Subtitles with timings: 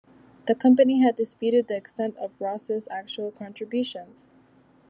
[0.47, 4.31] The company had disputed the extent of Ross's actual contributions.